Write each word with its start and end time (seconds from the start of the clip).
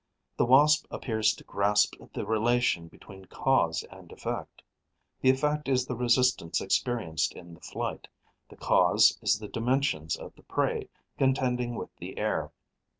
The 0.35 0.47
Wasp 0.47 0.87
appears 0.89 1.35
to 1.35 1.43
grasp 1.43 1.93
the 2.15 2.25
relation 2.25 2.87
between 2.87 3.25
cause 3.25 3.83
and 3.91 4.11
effect. 4.11 4.63
The 5.21 5.29
effect 5.29 5.69
is 5.69 5.85
the 5.85 5.95
resistance 5.95 6.59
experienced 6.59 7.33
in 7.35 7.53
the 7.53 7.61
flight; 7.61 8.07
the 8.49 8.57
cause 8.57 9.19
is 9.21 9.37
the 9.37 9.47
dimensions 9.47 10.15
of 10.15 10.33
the 10.35 10.41
prey 10.41 10.89
contending 11.19 11.75
with 11.75 11.95
the 11.97 12.17
air. 12.17 12.51